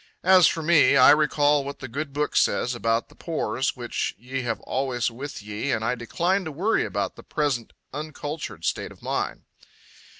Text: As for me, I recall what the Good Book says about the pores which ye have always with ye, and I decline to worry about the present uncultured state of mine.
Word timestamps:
As 0.23 0.47
for 0.47 0.63
me, 0.63 0.97
I 0.97 1.11
recall 1.11 1.63
what 1.63 1.77
the 1.77 1.87
Good 1.87 2.11
Book 2.11 2.35
says 2.35 2.73
about 2.73 3.07
the 3.09 3.13
pores 3.13 3.75
which 3.75 4.15
ye 4.17 4.41
have 4.41 4.59
always 4.61 5.11
with 5.11 5.43
ye, 5.43 5.71
and 5.71 5.85
I 5.85 5.93
decline 5.93 6.43
to 6.45 6.51
worry 6.51 6.83
about 6.85 7.15
the 7.17 7.21
present 7.23 7.71
uncultured 7.93 8.65
state 8.65 8.91
of 8.91 9.03
mine. 9.03 9.43